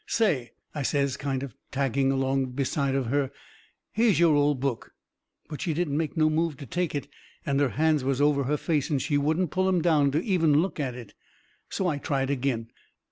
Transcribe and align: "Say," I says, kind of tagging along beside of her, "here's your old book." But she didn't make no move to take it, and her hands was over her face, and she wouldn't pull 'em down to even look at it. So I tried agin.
"Say," 0.07 0.53
I 0.73 0.81
says, 0.81 1.15
kind 1.15 1.43
of 1.43 1.53
tagging 1.71 2.11
along 2.11 2.53
beside 2.53 2.95
of 2.95 3.05
her, 3.05 3.31
"here's 3.91 4.19
your 4.19 4.33
old 4.35 4.59
book." 4.59 4.93
But 5.47 5.61
she 5.61 5.75
didn't 5.75 5.95
make 5.95 6.17
no 6.17 6.27
move 6.27 6.57
to 6.57 6.65
take 6.65 6.95
it, 6.95 7.07
and 7.45 7.59
her 7.59 7.69
hands 7.77 8.03
was 8.03 8.19
over 8.19 8.45
her 8.45 8.57
face, 8.57 8.89
and 8.89 8.99
she 8.99 9.19
wouldn't 9.19 9.51
pull 9.51 9.67
'em 9.67 9.79
down 9.83 10.09
to 10.13 10.23
even 10.25 10.59
look 10.59 10.79
at 10.79 10.95
it. 10.95 11.13
So 11.69 11.87
I 11.87 11.99
tried 11.99 12.31
agin. 12.31 12.71